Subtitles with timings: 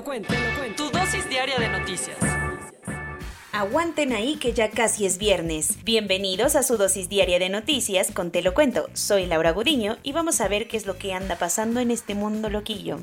[0.00, 0.84] lo cuento, te lo cuento.
[0.84, 2.16] Tu dosis diaria de noticias.
[3.52, 5.84] Aguanten ahí que ya casi es viernes.
[5.84, 8.88] Bienvenidos a su dosis diaria de noticias con Te lo cuento.
[8.94, 12.14] Soy Laura Gudiño y vamos a ver qué es lo que anda pasando en este
[12.14, 12.98] mundo loquillo.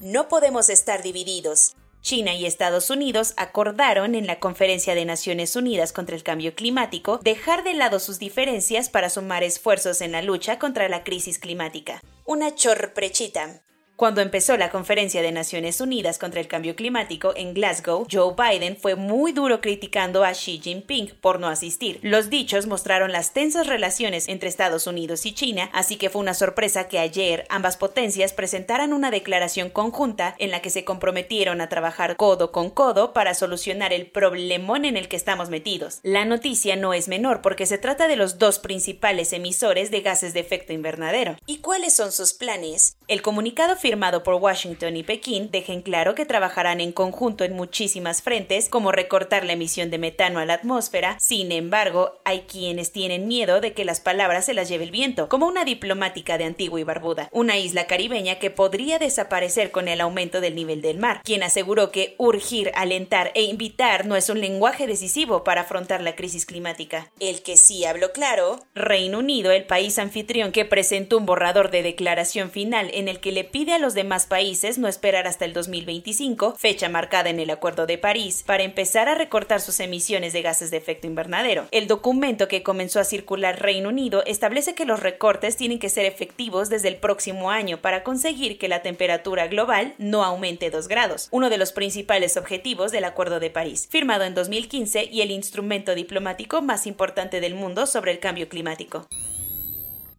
[0.00, 1.74] No podemos estar divididos.
[2.02, 7.18] China y Estados Unidos acordaron en la Conferencia de Naciones Unidas contra el Cambio Climático
[7.24, 12.00] dejar de lado sus diferencias para sumar esfuerzos en la lucha contra la crisis climática.
[12.24, 13.65] Una chorprechita.
[13.96, 18.76] Cuando empezó la Conferencia de Naciones Unidas contra el Cambio Climático en Glasgow, Joe Biden
[18.76, 21.98] fue muy duro criticando a Xi Jinping por no asistir.
[22.02, 26.34] Los dichos mostraron las tensas relaciones entre Estados Unidos y China, así que fue una
[26.34, 31.70] sorpresa que ayer ambas potencias presentaran una declaración conjunta en la que se comprometieron a
[31.70, 36.00] trabajar codo con codo para solucionar el problemón en el que estamos metidos.
[36.02, 40.34] La noticia no es menor porque se trata de los dos principales emisores de gases
[40.34, 41.38] de efecto invernadero.
[41.46, 42.98] ¿Y cuáles son sus planes?
[43.08, 48.20] El comunicado firmado por Washington y Pekín dejen claro que trabajarán en conjunto en muchísimas
[48.20, 51.16] frentes, como recortar la emisión de metano a la atmósfera.
[51.20, 55.28] Sin embargo, hay quienes tienen miedo de que las palabras se las lleve el viento,
[55.28, 60.00] como una diplomática de Antigua y Barbuda, una isla caribeña que podría desaparecer con el
[60.00, 64.40] aumento del nivel del mar, quien aseguró que urgir, alentar e invitar no es un
[64.40, 67.12] lenguaje decisivo para afrontar la crisis climática.
[67.20, 71.84] El que sí habló claro, Reino Unido, el país anfitrión que presentó un borrador de
[71.84, 75.52] declaración final en el que le pide a los demás países no esperar hasta el
[75.52, 80.40] 2025, fecha marcada en el Acuerdo de París, para empezar a recortar sus emisiones de
[80.40, 81.66] gases de efecto invernadero.
[81.70, 86.06] El documento que comenzó a circular Reino Unido establece que los recortes tienen que ser
[86.06, 91.28] efectivos desde el próximo año para conseguir que la temperatura global no aumente 2 grados,
[91.30, 95.94] uno de los principales objetivos del Acuerdo de París, firmado en 2015 y el instrumento
[95.94, 99.06] diplomático más importante del mundo sobre el cambio climático.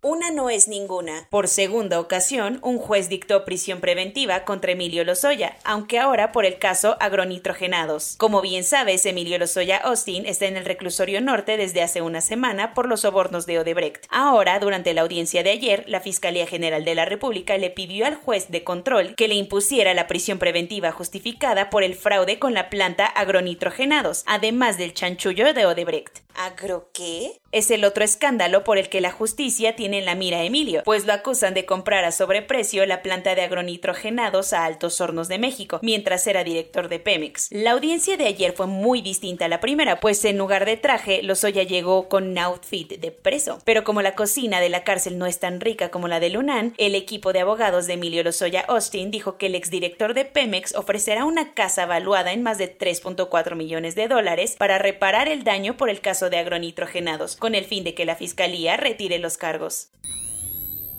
[0.03, 1.27] Una no es ninguna.
[1.31, 6.59] Por segunda ocasión, un juez dictó prisión preventiva contra Emilio Lozoya, aunque ahora por el
[6.59, 8.15] caso agronitrogenados.
[8.17, 12.75] Como bien sabes, Emilio Lozoya Austin está en el reclusorio norte desde hace una semana
[12.75, 14.05] por los sobornos de Odebrecht.
[14.09, 18.15] Ahora, durante la audiencia de ayer, la Fiscalía General de la República le pidió al
[18.15, 22.69] juez de control que le impusiera la prisión preventiva justificada por el fraude con la
[22.69, 26.26] planta agronitrogenados, además del chanchullo de Odebrecht.
[26.37, 27.41] ¿Agro qué?
[27.51, 30.83] Es el otro escándalo por el que la justicia tiene en la mira a Emilio,
[30.85, 35.39] pues lo acusan de comprar a sobreprecio la planta de agronitrogenados a Altos Hornos de
[35.39, 37.47] México, mientras era director de Pemex.
[37.51, 41.23] La audiencia de ayer fue muy distinta a la primera, pues en lugar de traje,
[41.23, 43.59] Lozoya llegó con un outfit de preso.
[43.63, 46.75] Pero como la cocina de la cárcel no es tan rica como la de Lunan,
[46.77, 51.25] el equipo de abogados de Emilio Lozoya Austin dijo que el exdirector de Pemex ofrecerá
[51.25, 55.89] una casa valuada en más de 3.4 millones de dólares para reparar el daño por
[55.89, 59.89] el caso de agronitrogenados, con el fin de que la fiscalía retire los cargos.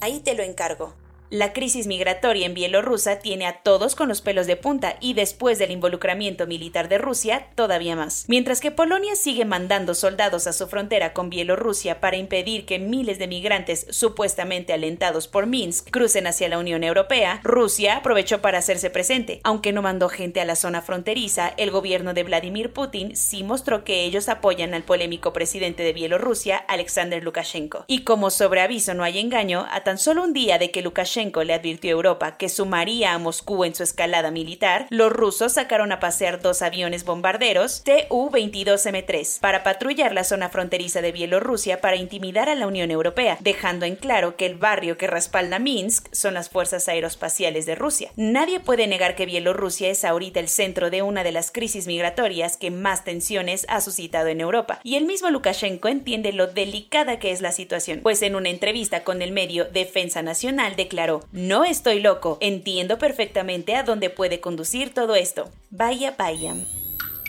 [0.00, 0.94] Ahí te lo encargo.
[1.30, 5.58] La crisis migratoria en Bielorrusia tiene a todos con los pelos de punta y después
[5.58, 8.24] del involucramiento militar de Rusia, todavía más.
[8.28, 13.18] Mientras que Polonia sigue mandando soldados a su frontera con Bielorrusia para impedir que miles
[13.18, 18.88] de migrantes supuestamente alentados por Minsk crucen hacia la Unión Europea, Rusia aprovechó para hacerse
[18.88, 19.42] presente.
[19.44, 23.84] Aunque no mandó gente a la zona fronteriza, el gobierno de Vladimir Putin sí mostró
[23.84, 27.84] que ellos apoyan al polémico presidente de Bielorrusia, Alexander Lukashenko.
[27.86, 31.17] Y como sobre aviso no hay engaño, a tan solo un día de que Lukashenko
[31.18, 35.90] le advirtió a Europa que sumaría a Moscú en su escalada militar, los rusos sacaron
[35.90, 42.48] a pasear dos aviones bombarderos Tu-22M3 para patrullar la zona fronteriza de Bielorrusia para intimidar
[42.48, 46.50] a la Unión Europea, dejando en claro que el barrio que respalda Minsk son las
[46.50, 48.12] fuerzas aeroespaciales de Rusia.
[48.14, 52.56] Nadie puede negar que Bielorrusia es ahorita el centro de una de las crisis migratorias
[52.56, 57.32] que más tensiones ha suscitado en Europa, y el mismo Lukashenko entiende lo delicada que
[57.32, 62.00] es la situación, pues en una entrevista con el medio Defensa Nacional declaró no estoy
[62.00, 65.49] loco, entiendo perfectamente a dónde puede conducir todo esto.
[65.70, 66.55] Vaya, vaya.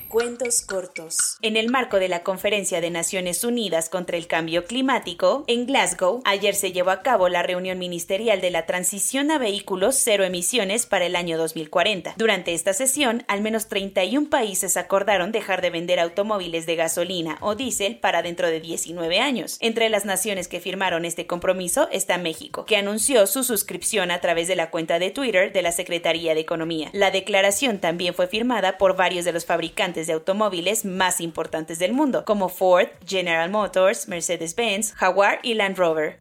[0.10, 1.38] Cuentos cortos.
[1.44, 6.24] En el marco de la Conferencia de Naciones Unidas contra el Cambio Climático, en Glasgow,
[6.26, 10.88] ayer se llevó a cabo la reunión ministerial de la transición a vehículos cero emisiones
[10.88, 12.16] para el año 2040.
[12.18, 17.54] Durante esta sesión, al menos 31 países acordaron dejar de vender automóviles de gasolina o
[17.54, 19.58] diésel para dentro de 19 años.
[19.60, 24.48] Entre las naciones que firmaron este compromiso está México, que anunció su suscripción a través
[24.48, 26.90] de la cuenta de Twitter de la Secretaría de Economía.
[26.94, 31.94] La declaración también fue firmada por varios de los fabricantes de automóviles más importantes del
[31.94, 36.18] mundo, como Ford, General Motors, Mercedes-Benz, Jaguar y Land Rover.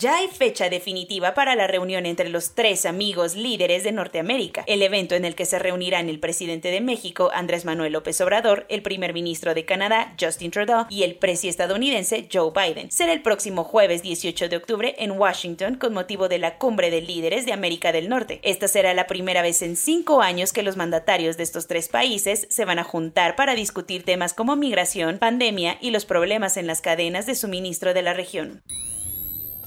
[0.00, 4.80] Ya hay fecha definitiva para la reunión entre los tres amigos líderes de Norteamérica, el
[4.80, 8.80] evento en el que se reunirán el presidente de México, Andrés Manuel López Obrador, el
[8.80, 12.90] primer ministro de Canadá, Justin Trudeau, y el presidente estadounidense, Joe Biden.
[12.90, 17.02] Será el próximo jueves 18 de octubre en Washington con motivo de la cumbre de
[17.02, 18.40] líderes de América del Norte.
[18.42, 22.46] Esta será la primera vez en cinco años que los mandatarios de estos tres países
[22.48, 26.80] se van a juntar para discutir temas como migración, pandemia y los problemas en las
[26.80, 28.62] cadenas de suministro de la región.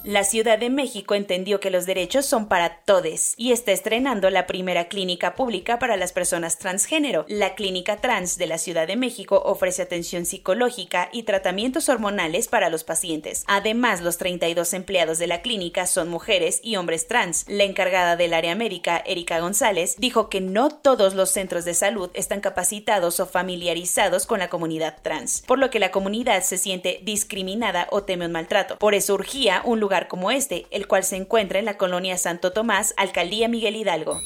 [0.04, 4.46] La Ciudad de México entendió que los derechos son para todos y está estrenando la
[4.46, 7.24] primera clínica pública para las personas transgénero.
[7.26, 12.68] La Clínica Trans de la Ciudad de México ofrece atención psicológica y tratamientos hormonales para
[12.68, 13.44] los pacientes.
[13.46, 17.46] Además, los 32 empleados de la clínica son mujeres y hombres trans.
[17.48, 22.10] La encargada del área médica, Erika González, dijo que no todos los centros de salud
[22.12, 27.00] están capacitados o familiarizados con la comunidad trans, por lo que la comunidad se siente
[27.04, 28.76] discriminada o teme un maltrato.
[28.78, 32.52] Por eso urgía un lugar como este, el cual se encuentra en la colonia Santo
[32.52, 34.20] Tomás, Alcaldía Miguel Hidalgo.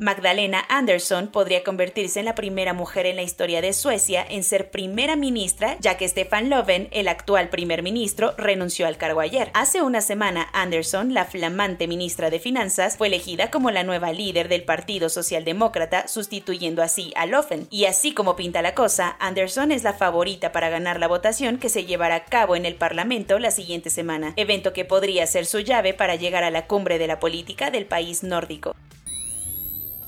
[0.00, 4.70] Magdalena Andersson podría convertirse en la primera mujer en la historia de Suecia en ser
[4.70, 9.50] primera ministra, ya que Stefan Löfven, el actual primer ministro, renunció al cargo ayer.
[9.54, 14.48] Hace una semana, Andersson, la flamante ministra de Finanzas, fue elegida como la nueva líder
[14.48, 17.66] del Partido Socialdemócrata, sustituyendo así a Löfven.
[17.68, 21.70] Y así como pinta la cosa, Andersson es la favorita para ganar la votación que
[21.70, 25.58] se llevará a cabo en el Parlamento la siguiente semana, evento que podría ser su
[25.58, 28.76] llave para llegar a la cumbre de la política del país nórdico.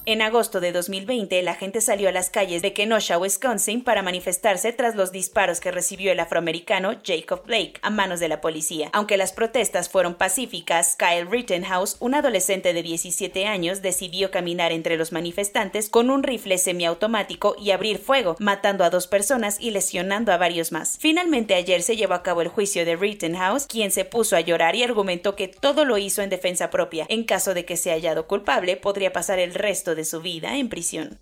[0.06, 4.73] En agosto de 2020, la gente salió a las calles de Kenosha, Wisconsin, para manifestarse
[4.73, 8.88] tras los disparos que recibió el afroamericano Jacob Blake a manos de la policía.
[8.94, 14.97] Aunque las protestas fueron pacíficas, Kyle Rittenhouse, un adolescente de 17 años, decidió caminar entre
[14.97, 20.32] los manifestantes con un rifle semiautomático y abrir fuego, matando a dos personas y lesionando
[20.32, 20.96] a varios más.
[20.99, 24.76] Finalmente, ayer se llevó a cabo el juicio de Rittenhouse, quien se puso a llorar
[24.76, 27.05] y argumentó que todo lo hizo en defensa propia.
[27.11, 30.69] En caso de que sea hallado culpable, podría pasar el resto de su vida en
[30.69, 31.19] prisión.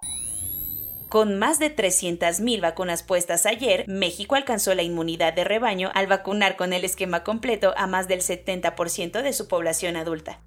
[1.11, 6.55] Con más de 300.000 vacunas puestas ayer, México alcanzó la inmunidad de rebaño al vacunar
[6.55, 10.39] con el esquema completo a más del 70% de su población adulta.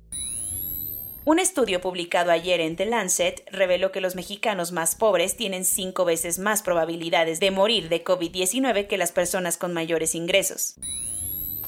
[1.26, 6.06] Un estudio publicado ayer en The Lancet reveló que los mexicanos más pobres tienen cinco
[6.06, 10.76] veces más probabilidades de morir de COVID-19 que las personas con mayores ingresos.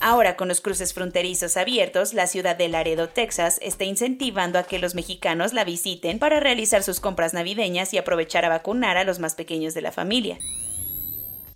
[0.01, 4.79] Ahora, con los cruces fronterizos abiertos, la ciudad de Laredo, Texas, está incentivando a que
[4.79, 9.19] los mexicanos la visiten para realizar sus compras navideñas y aprovechar a vacunar a los
[9.19, 10.39] más pequeños de la familia.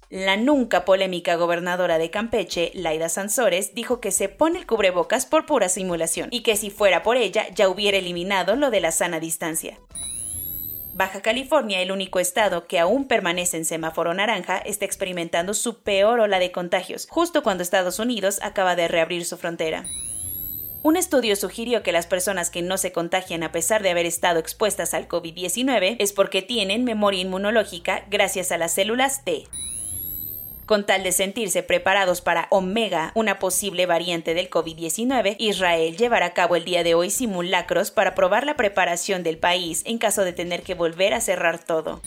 [0.09, 5.47] La nunca polémica gobernadora de Campeche, Laida Sansores, dijo que se pone el cubrebocas por
[5.47, 9.21] pura simulación y que si fuera por ella ya hubiera eliminado lo de la sana
[9.21, 9.79] distancia.
[10.93, 16.21] Baja California, el único estado que aún permanece en semáforo naranja, está experimentando su peor
[16.21, 19.85] ola de contagios, justo cuando Estados Unidos acaba de reabrir su frontera.
[20.83, 24.41] Un estudio sugirió que las personas que no se contagian a pesar de haber estado
[24.41, 29.45] expuestas al COVID-19 es porque tienen memoria inmunológica gracias a las células T
[30.71, 36.33] con tal de sentirse preparados para Omega, una posible variante del COVID-19, Israel llevará a
[36.33, 40.33] cabo el día de hoy simulacros para probar la preparación del país en caso de
[40.33, 42.01] tener que volver a cerrar todo.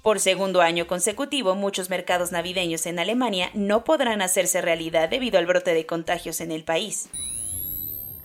[0.00, 5.46] Por segundo año consecutivo, muchos mercados navideños en Alemania no podrán hacerse realidad debido al
[5.46, 7.08] brote de contagios en el país.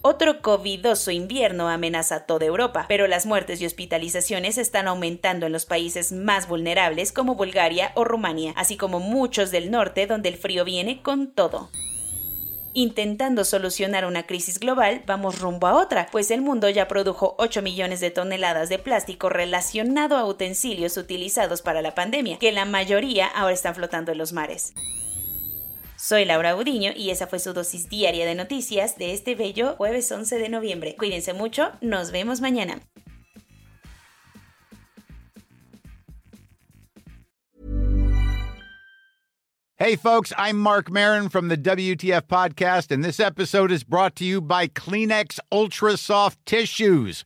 [0.08, 5.66] Otro covidoso invierno amenaza toda Europa, pero las muertes y hospitalizaciones están aumentando en los
[5.66, 10.64] países más vulnerables como Bulgaria o Rumania, así como muchos del norte donde el frío
[10.64, 11.72] viene con todo.
[12.76, 17.64] Intentando solucionar una crisis global, vamos rumbo a otra, pues el mundo ya produjo 8
[17.64, 23.26] millones de toneladas de plástico relacionado a utensilios utilizados para la pandemia, que la mayoría
[23.26, 24.76] ahora están flotando en los mares.
[25.98, 30.12] Soy Laura Budiño y esa fue su dosis diaria de noticias de este bello jueves
[30.12, 30.96] 11 de noviembre.
[30.98, 32.82] Cuídense mucho, nos vemos mañana.
[39.78, 44.26] Hey folks, I'm Mark Marin from the WTF podcast and this episode is brought to
[44.26, 47.26] you by Kleenex Ultra Soft Tissues